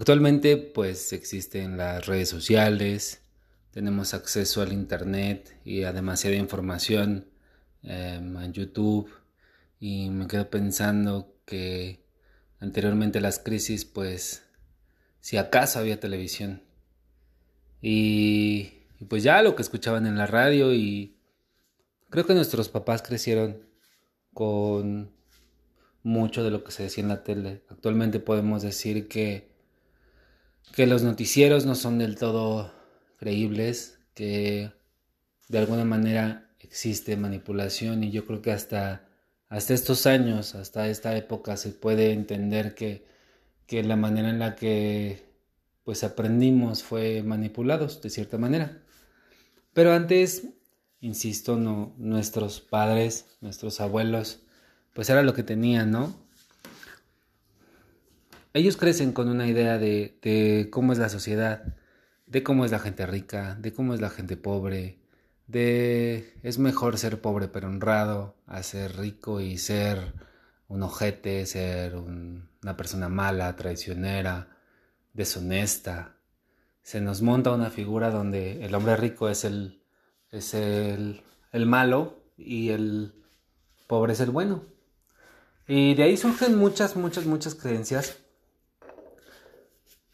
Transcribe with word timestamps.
Actualmente 0.00 0.56
pues 0.56 1.12
existen 1.12 1.76
las 1.76 2.06
redes 2.06 2.30
sociales, 2.30 3.20
tenemos 3.70 4.14
acceso 4.14 4.62
al 4.62 4.72
internet 4.72 5.54
y 5.62 5.82
a 5.82 5.92
demasiada 5.92 6.36
información 6.36 7.26
em, 7.82 8.34
en 8.38 8.52
YouTube 8.54 9.10
y 9.78 10.08
me 10.08 10.26
quedo 10.26 10.48
pensando 10.48 11.34
que 11.44 12.02
anteriormente 12.60 13.20
las 13.20 13.40
crisis 13.40 13.84
pues 13.84 14.42
si 15.20 15.36
acaso 15.36 15.80
había 15.80 16.00
televisión 16.00 16.62
y, 17.82 18.72
y 19.00 19.04
pues 19.04 19.22
ya 19.22 19.42
lo 19.42 19.54
que 19.54 19.60
escuchaban 19.60 20.06
en 20.06 20.16
la 20.16 20.26
radio 20.26 20.72
y 20.72 21.18
creo 22.08 22.24
que 22.24 22.32
nuestros 22.32 22.70
papás 22.70 23.02
crecieron 23.02 23.66
con 24.32 25.12
mucho 26.02 26.42
de 26.42 26.50
lo 26.50 26.64
que 26.64 26.72
se 26.72 26.84
decía 26.84 27.02
en 27.02 27.08
la 27.08 27.22
tele. 27.22 27.64
Actualmente 27.68 28.18
podemos 28.18 28.62
decir 28.62 29.06
que 29.06 29.49
que 30.72 30.86
los 30.86 31.02
noticieros 31.02 31.66
no 31.66 31.74
son 31.74 31.98
del 31.98 32.16
todo 32.16 32.72
creíbles, 33.18 33.98
que 34.14 34.72
de 35.48 35.58
alguna 35.58 35.84
manera 35.84 36.50
existe 36.60 37.16
manipulación 37.16 38.04
y 38.04 38.10
yo 38.10 38.24
creo 38.26 38.42
que 38.42 38.52
hasta, 38.52 39.08
hasta 39.48 39.74
estos 39.74 40.06
años, 40.06 40.54
hasta 40.54 40.88
esta 40.88 41.16
época 41.16 41.56
se 41.56 41.70
puede 41.70 42.12
entender 42.12 42.74
que, 42.74 43.04
que 43.66 43.82
la 43.82 43.96
manera 43.96 44.30
en 44.30 44.38
la 44.38 44.56
que 44.56 45.28
pues 45.84 46.04
aprendimos 46.04 46.82
fue 46.82 47.22
manipulados 47.22 48.00
de 48.00 48.10
cierta 48.10 48.38
manera. 48.38 48.82
Pero 49.72 49.92
antes, 49.92 50.48
insisto, 51.00 51.56
no, 51.56 51.94
nuestros 51.98 52.60
padres, 52.60 53.26
nuestros 53.40 53.80
abuelos, 53.80 54.42
pues 54.94 55.10
era 55.10 55.22
lo 55.22 55.34
que 55.34 55.42
tenían, 55.42 55.90
¿no? 55.90 56.29
Ellos 58.52 58.76
crecen 58.76 59.12
con 59.12 59.28
una 59.28 59.46
idea 59.46 59.78
de, 59.78 60.68
cómo 60.72 60.92
es 60.92 60.98
la 60.98 61.08
sociedad, 61.08 61.62
de 62.26 62.42
cómo 62.42 62.64
es 62.64 62.70
la 62.70 62.78
gente 62.80 63.06
rica, 63.06 63.54
de 63.56 63.72
cómo 63.72 63.94
es 63.94 64.00
la 64.00 64.10
gente 64.10 64.36
pobre, 64.36 64.98
de 65.46 66.34
es 66.42 66.58
mejor 66.58 66.98
ser 66.98 67.20
pobre 67.20 67.48
pero 67.48 67.68
honrado 67.68 68.36
a 68.46 68.62
ser 68.62 68.96
rico 68.96 69.40
y 69.40 69.58
ser 69.58 70.14
un 70.68 70.82
ojete, 70.82 71.46
ser 71.46 71.96
una 71.96 72.76
persona 72.76 73.08
mala, 73.08 73.56
traicionera, 73.56 74.48
deshonesta. 75.12 76.16
Se 76.82 77.00
nos 77.00 77.22
monta 77.22 77.52
una 77.52 77.70
figura 77.70 78.10
donde 78.10 78.64
el 78.64 78.74
hombre 78.74 78.96
rico 78.96 79.28
es 79.28 79.44
el, 79.44 79.82
es 80.30 80.54
el, 80.54 81.22
el 81.52 81.66
malo 81.66 82.22
y 82.36 82.70
el 82.70 83.12
pobre 83.86 84.12
es 84.12 84.20
el 84.20 84.30
bueno. 84.30 84.64
Y 85.68 85.94
de 85.94 86.04
ahí 86.04 86.16
surgen 86.16 86.56
muchas, 86.56 86.96
muchas, 86.96 87.26
muchas 87.26 87.54
creencias 87.54 88.18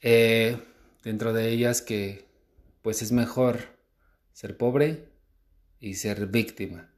eh, 0.00 0.58
dentro 1.02 1.32
de 1.32 1.48
ellas 1.50 1.82
que 1.82 2.26
pues 2.82 3.02
es 3.02 3.12
mejor 3.12 3.78
ser 4.32 4.56
pobre 4.56 5.08
y 5.80 5.94
ser 5.94 6.26
víctima. 6.26 6.90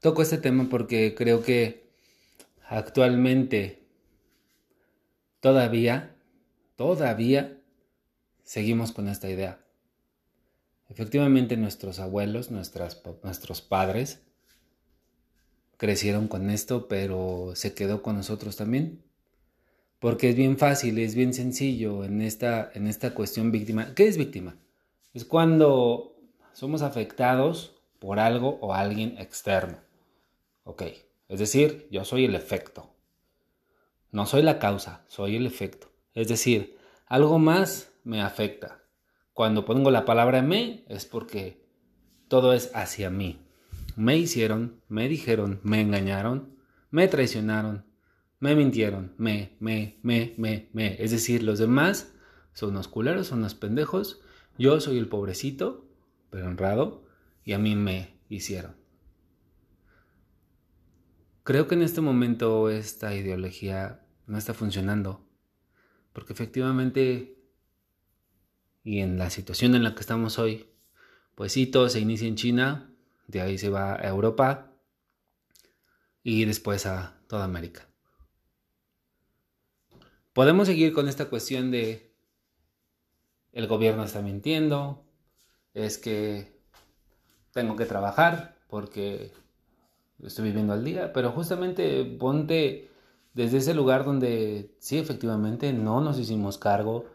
Toco 0.00 0.22
este 0.22 0.38
tema 0.38 0.68
porque 0.70 1.14
creo 1.14 1.42
que 1.42 1.90
actualmente 2.68 3.86
todavía, 5.40 6.16
todavía 6.76 7.58
seguimos 8.44 8.92
con 8.92 9.08
esta 9.08 9.28
idea. 9.28 9.64
Efectivamente 10.88 11.56
nuestros 11.56 11.98
abuelos, 11.98 12.50
nuestras, 12.50 13.02
nuestros 13.22 13.62
padres 13.62 14.22
crecieron 15.76 16.28
con 16.28 16.50
esto, 16.50 16.88
pero 16.88 17.52
se 17.54 17.74
quedó 17.74 18.02
con 18.02 18.16
nosotros 18.16 18.56
también 18.56 19.02
porque 20.00 20.30
es 20.30 20.36
bien 20.36 20.58
fácil, 20.58 20.98
es 20.98 21.14
bien 21.14 21.32
sencillo 21.32 22.04
en 22.04 22.22
esta, 22.22 22.72
en 22.74 22.86
esta 22.86 23.14
cuestión 23.14 23.52
víctima. 23.52 23.94
¿Qué 23.94 24.08
es 24.08 24.16
víctima? 24.16 24.56
Es 25.12 25.24
cuando 25.24 26.16
somos 26.52 26.82
afectados 26.82 27.76
por 27.98 28.18
algo 28.18 28.58
o 28.62 28.74
alguien 28.74 29.18
externo. 29.18 29.78
Ok, 30.64 30.82
es 31.28 31.38
decir, 31.38 31.86
yo 31.90 32.04
soy 32.04 32.24
el 32.24 32.34
efecto. 32.34 32.90
No 34.10 34.26
soy 34.26 34.42
la 34.42 34.58
causa, 34.58 35.04
soy 35.06 35.36
el 35.36 35.46
efecto. 35.46 35.92
Es 36.14 36.28
decir, 36.28 36.78
algo 37.06 37.38
más 37.38 37.92
me 38.02 38.22
afecta. 38.22 38.82
Cuando 39.34 39.66
pongo 39.66 39.90
la 39.90 40.06
palabra 40.06 40.40
me 40.42 40.84
es 40.88 41.04
porque 41.04 41.62
todo 42.28 42.54
es 42.54 42.70
hacia 42.74 43.10
mí. 43.10 43.38
Me 43.96 44.16
hicieron, 44.16 44.80
me 44.88 45.08
dijeron, 45.08 45.60
me 45.62 45.82
engañaron, 45.82 46.56
me 46.90 47.06
traicionaron, 47.06 47.84
me 48.40 48.56
mintieron, 48.56 49.12
me, 49.18 49.56
me, 49.60 49.98
me, 50.02 50.34
me, 50.38 50.70
me. 50.72 51.02
Es 51.02 51.10
decir, 51.10 51.42
los 51.42 51.58
demás 51.58 52.14
son 52.54 52.70
unos 52.70 52.88
culeros, 52.88 53.28
son 53.28 53.40
unos 53.40 53.54
pendejos. 53.54 54.22
Yo 54.58 54.80
soy 54.80 54.98
el 54.98 55.08
pobrecito, 55.08 55.86
pero 56.30 56.46
honrado, 56.46 57.04
y 57.44 57.52
a 57.52 57.58
mí 57.58 57.76
me 57.76 58.18
hicieron. 58.28 58.74
Creo 61.42 61.68
que 61.68 61.74
en 61.74 61.82
este 61.82 62.00
momento 62.00 62.70
esta 62.70 63.14
ideología 63.14 64.06
no 64.26 64.38
está 64.38 64.54
funcionando, 64.54 65.26
porque 66.12 66.32
efectivamente, 66.32 67.38
y 68.84 69.00
en 69.00 69.18
la 69.18 69.30
situación 69.30 69.74
en 69.74 69.82
la 69.82 69.94
que 69.94 70.00
estamos 70.00 70.38
hoy, 70.38 70.70
pues 71.34 71.52
sí, 71.52 71.66
todo 71.66 71.88
se 71.88 72.00
inicia 72.00 72.28
en 72.28 72.36
China, 72.36 72.94
de 73.26 73.40
ahí 73.40 73.58
se 73.58 73.68
va 73.68 73.94
a 73.94 74.08
Europa 74.08 74.72
y 76.22 76.44
después 76.44 76.86
a 76.86 77.20
toda 77.26 77.44
América. 77.44 77.89
Podemos 80.32 80.68
seguir 80.68 80.92
con 80.92 81.08
esta 81.08 81.24
cuestión 81.28 81.72
de 81.72 82.14
el 83.52 83.66
gobierno 83.66 84.04
está 84.04 84.22
mintiendo, 84.22 85.02
es 85.74 85.98
que 85.98 86.60
tengo 87.52 87.74
que 87.74 87.84
trabajar 87.84 88.56
porque 88.68 89.32
estoy 90.22 90.44
viviendo 90.46 90.72
al 90.72 90.84
día, 90.84 91.12
pero 91.12 91.32
justamente 91.32 92.04
ponte 92.04 92.90
desde 93.34 93.58
ese 93.58 93.74
lugar 93.74 94.04
donde 94.04 94.76
sí, 94.78 94.98
efectivamente, 94.98 95.72
no 95.72 96.00
nos 96.00 96.16
hicimos 96.16 96.58
cargo, 96.58 97.06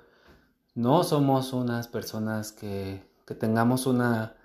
no 0.73 1.05
somos 1.05 1.53
unas 1.53 1.87
personas 1.87 2.51
que, 2.51 3.01
tengamos 3.39 3.87
una 3.87 4.35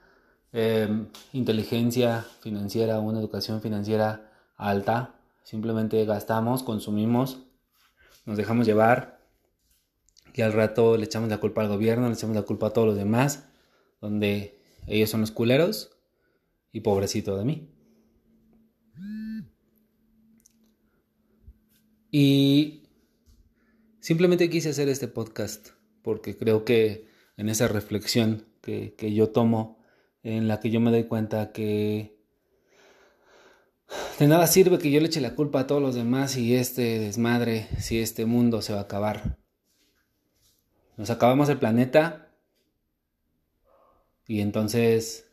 em, 0.53 1.09
inteligencia 1.33 2.25
financiera, 2.41 3.01
una 3.01 3.19
educación 3.19 3.61
financiera 3.61 4.31
alta, 4.57 5.17
simplemente 5.43 6.05
gastamos, 6.05 6.63
consumimos 6.63 7.41
nos 8.25 8.37
dejamos 8.37 8.67
llevar 8.67 9.21
y 10.35 10.43
al 10.43 10.53
rato 10.53 10.97
le 10.97 11.05
echamos 11.05 11.29
la 11.29 11.39
culpa 11.39 11.63
al 11.63 11.69
gobierno, 11.69 12.09
le 12.09 12.15
echamos 12.15 12.37
la 12.37 12.43
culpa 12.43 12.69
a 12.69 12.73
todos 12.73 12.87
los 12.87 12.97
demás, 12.97 13.49
donde 14.01 14.59
ellos 14.87 15.11
son 15.11 15.21
los 15.21 15.31
culeros 15.31 15.97
y 16.73 16.81
pobrecito 16.81 17.37
de 17.37 17.45
mí. 17.45 17.69
Y 22.13 22.83
simplemente 24.01 24.51
quise 24.51 24.71
hacer 24.71 24.89
este 24.89 25.09
podcast 25.09 25.71
porque 26.03 26.37
creo 26.37 26.65
que 26.65 27.09
en 27.37 27.49
esa 27.49 27.69
reflexión 27.69 28.47
que, 28.63 28.95
que 28.95 29.13
yo 29.15 29.31
tomo, 29.31 29.79
en 30.23 30.49
la 30.49 30.61
que 30.61 30.71
yo 30.71 30.81
me 30.81 30.91
doy 30.91 31.05
cuenta 31.05 31.53
que 31.53 32.20
de 34.19 34.27
nada 34.27 34.47
sirve 34.47 34.79
que 34.79 34.91
yo 34.91 35.01
le 35.01 35.07
eche 35.07 35.21
la 35.21 35.35
culpa 35.35 35.61
a 35.61 35.67
todos 35.67 35.81
los 35.81 35.95
demás 35.95 36.37
y 36.37 36.55
este 36.55 36.99
desmadre, 36.99 37.69
si 37.79 38.01
este 38.01 38.27
mundo 38.27 38.63
se 38.63 38.73
va 38.73 38.81
a 38.81 38.83
acabar. 38.83 39.39
Nos 40.97 41.11
acabamos 41.11 41.49
el 41.49 41.59
planeta 41.59 42.29
y 44.27 44.41
entonces 44.41 45.27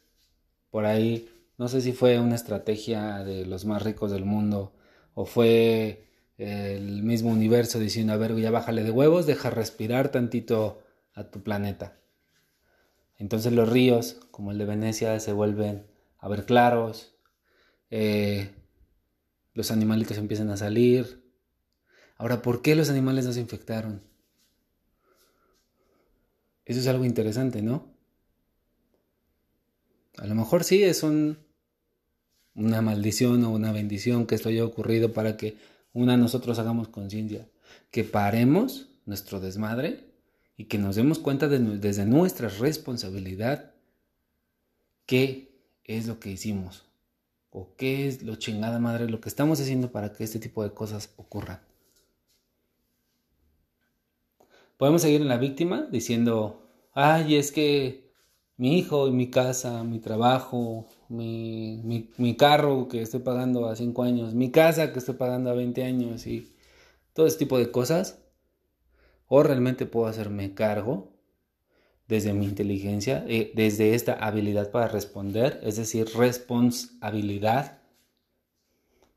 por 0.70 0.86
ahí, 0.86 1.30
no 1.58 1.68
sé 1.68 1.82
si 1.82 1.92
fue 1.92 2.20
una 2.20 2.36
estrategia 2.36 3.24
de 3.24 3.46
los 3.46 3.66
más 3.66 3.84
ricos 3.84 4.12
del 4.12 4.26
mundo 4.26 4.74
o 5.14 5.26
fue 5.26 6.08
el 6.38 7.04
mismo 7.04 7.32
universo 7.32 7.80
diciendo, 7.80 8.14
a 8.14 8.18
ver, 8.18 8.36
ya 8.36 8.52
bájale 8.52 8.84
de 8.84 8.92
huevos, 8.92 9.26
deja 9.26 9.50
respirar 9.50 10.10
tantito 10.10 10.84
a 11.14 11.26
tu 11.26 11.42
planeta. 11.42 11.98
Entonces 13.18 13.52
los 13.54 13.68
ríos, 13.68 14.20
como 14.30 14.52
el 14.52 14.60
de 14.60 14.66
Venecia, 14.66 15.20
se 15.20 15.34
vuelven 15.34 15.88
a 16.20 16.28
ver 16.28 16.46
claros, 16.46 17.17
eh, 17.90 18.50
los 19.54 19.72
animalitos 19.72 20.18
empiezan 20.18 20.50
a 20.50 20.58
salir. 20.58 21.24
Ahora, 22.18 22.42
¿por 22.42 22.62
qué 22.62 22.76
los 22.76 22.90
animales 22.90 23.26
no 23.26 23.34
se 23.34 23.40
infectaron? 23.40 24.02
Eso 26.66 26.80
es 26.80 26.88
algo 26.88 27.06
interesante, 27.06 27.62
¿no? 27.62 27.96
A 30.18 30.28
lo 30.28 30.36
mejor 30.36 30.64
sí 30.64 30.84
es 30.84 31.04
un, 31.04 31.38
una 32.56 32.82
maldición 32.82 33.44
o 33.46 33.52
una 33.52 33.72
bendición 33.72 34.26
que 34.26 34.36
esto 34.36 34.50
haya 34.50 34.66
ocurrido 34.66 35.14
para 35.14 35.38
que 35.38 35.58
una 35.94 36.18
nosotros 36.18 36.60
hagamos 36.60 36.90
conciencia, 36.90 37.48
que 37.92 38.04
paremos 38.04 38.90
nuestro 39.06 39.40
desmadre 39.40 40.12
y 40.58 40.66
que 40.66 40.80
nos 40.80 40.96
demos 40.96 41.20
cuenta 41.20 41.48
desde 41.48 42.06
nuestra 42.06 42.50
responsabilidad 42.50 43.76
qué 45.06 45.62
es 45.84 46.08
lo 46.08 46.20
que 46.20 46.32
hicimos 46.32 46.87
o 47.52 47.76
qué 47.76 48.08
es 48.08 48.24
lo 48.24 48.36
chingada 48.36 48.80
madre 48.80 49.10
lo 49.10 49.22
que 49.22 49.30
estamos 49.30 49.60
haciendo 49.60 49.92
para 49.92 50.14
que 50.14 50.24
este 50.24 50.40
tipo 50.40 50.64
de 50.64 50.72
cosas 50.74 51.14
ocurran. 51.18 51.62
Podemos 54.78 55.02
seguir 55.02 55.22
en 55.22 55.28
la 55.28 55.38
víctima 55.38 55.88
diciendo, 55.92 56.70
ay, 56.94 57.36
es 57.36 57.52
que 57.52 58.12
mi 58.58 58.78
hijo 58.78 59.08
y 59.08 59.12
mi 59.12 59.30
casa, 59.32 59.84
mi 59.84 60.00
trabajo, 60.00 60.88
mi, 61.10 61.82
mi, 61.84 62.12
mi, 62.18 62.36
carro 62.38 62.88
que 62.88 63.02
estoy 63.02 63.22
pagando 63.22 63.68
a 63.68 63.76
5 63.76 64.04
años, 64.04 64.34
mi 64.34 64.52
casa 64.52 64.94
que 64.94 65.00
estoy 65.00 65.16
pagando 65.16 65.50
a 65.50 65.54
20 65.54 65.84
años 65.84 66.28
y 66.28 66.54
todo 67.14 67.28
ese 67.28 67.38
tipo 67.40 67.58
de 67.58 67.72
cosas. 67.72 68.20
O 69.28 69.44
realmente 69.44 69.86
puedo 69.86 70.08
hacerme 70.08 70.54
cargo 70.54 71.17
desde 72.08 72.34
mi 72.34 72.46
inteligencia, 72.46 73.26
eh, 73.28 73.52
desde 73.54 73.94
esta 73.94 74.14
habilidad 74.14 74.72
para 74.72 74.88
responder, 74.88 75.60
es 75.64 75.76
decir, 75.76 76.08
responsabilidad. 76.16 77.80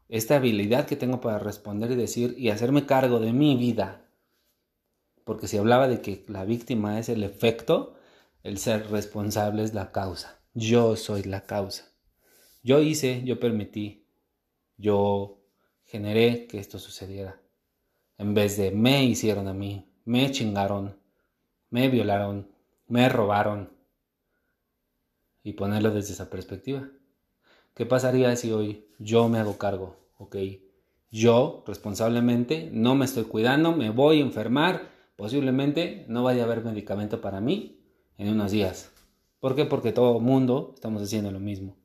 Esta 0.08 0.36
habilidad 0.36 0.86
que 0.86 0.96
tengo 0.96 1.20
para 1.20 1.38
responder 1.38 1.92
y 1.92 1.96
decir 1.96 2.34
y 2.36 2.50
hacerme 2.50 2.86
cargo 2.86 3.20
de 3.20 3.32
mi 3.32 3.56
vida. 3.56 4.04
Porque 5.24 5.46
si 5.46 5.56
hablaba 5.56 5.86
de 5.86 6.00
que 6.00 6.24
la 6.26 6.44
víctima 6.44 6.98
es 6.98 7.08
el 7.08 7.22
efecto, 7.22 7.94
el 8.42 8.58
ser 8.58 8.90
responsable 8.90 9.62
es 9.62 9.72
la 9.72 9.92
causa. 9.92 10.42
Yo 10.54 10.96
soy 10.96 11.22
la 11.22 11.46
causa. 11.46 11.92
Yo 12.62 12.80
hice, 12.80 13.22
yo 13.24 13.38
permití, 13.38 14.08
yo 14.76 15.40
generé 15.84 16.46
que 16.48 16.58
esto 16.58 16.80
sucediera. 16.80 17.40
En 18.18 18.34
vez 18.34 18.56
de 18.56 18.72
me 18.72 19.04
hicieron 19.04 19.46
a 19.46 19.54
mí, 19.54 19.94
me 20.04 20.30
chingaron, 20.32 20.98
me 21.70 21.88
violaron, 21.88 22.49
me 22.90 23.08
robaron. 23.08 23.70
Y 25.42 25.54
ponerlo 25.54 25.90
desde 25.90 26.12
esa 26.12 26.28
perspectiva. 26.28 26.90
¿Qué 27.74 27.86
pasaría 27.86 28.36
si 28.36 28.52
hoy 28.52 28.88
yo 28.98 29.28
me 29.28 29.38
hago 29.38 29.56
cargo? 29.56 29.96
Ok, 30.18 30.36
yo 31.10 31.64
responsablemente 31.66 32.68
no 32.72 32.94
me 32.94 33.06
estoy 33.06 33.24
cuidando, 33.24 33.72
me 33.72 33.88
voy 33.88 34.18
a 34.18 34.24
enfermar, 34.24 34.90
posiblemente 35.16 36.04
no 36.08 36.24
vaya 36.24 36.42
a 36.42 36.44
haber 36.44 36.62
medicamento 36.62 37.22
para 37.22 37.40
mí 37.40 37.80
en 38.18 38.28
unos 38.28 38.50
días. 38.50 38.92
¿Por 39.38 39.54
qué? 39.54 39.64
Porque 39.64 39.92
todo 39.92 40.18
el 40.18 40.22
mundo 40.22 40.72
estamos 40.74 41.00
haciendo 41.00 41.30
lo 41.30 41.40
mismo. 41.40 41.78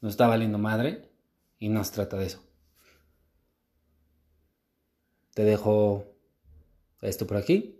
Nos 0.00 0.12
está 0.12 0.28
valiendo 0.28 0.58
madre 0.58 1.10
y 1.58 1.68
nos 1.68 1.90
trata 1.90 2.16
de 2.16 2.26
eso. 2.26 2.44
Te 5.34 5.42
dejo 5.42 6.04
esto 7.00 7.26
por 7.26 7.38
aquí 7.38 7.77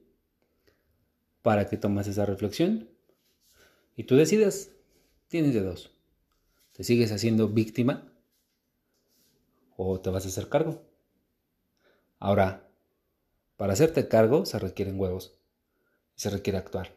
para 1.48 1.66
que 1.66 1.78
tomes 1.78 2.06
esa 2.06 2.26
reflexión 2.26 2.90
y 3.96 4.04
tú 4.04 4.16
decidas. 4.16 4.70
Tienes 5.28 5.54
de 5.54 5.62
dos. 5.62 5.90
¿Te 6.72 6.84
sigues 6.84 7.10
haciendo 7.10 7.48
víctima 7.48 8.12
o 9.78 9.98
te 9.98 10.10
vas 10.10 10.26
a 10.26 10.28
hacer 10.28 10.50
cargo? 10.50 10.82
Ahora, 12.18 12.68
para 13.56 13.72
hacerte 13.72 14.08
cargo 14.08 14.44
se 14.44 14.58
requieren 14.58 15.00
huevos 15.00 15.38
y 16.18 16.20
se 16.20 16.28
requiere 16.28 16.58
actuar. 16.58 16.94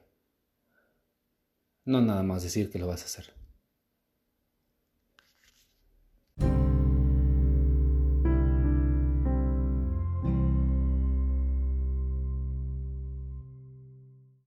No 1.85 2.01
nada 2.01 2.21
más 2.21 2.43
decir 2.43 2.69
que 2.69 2.79
lo 2.79 2.87
vas 2.87 3.03
a 3.03 3.05
hacer. 3.05 3.40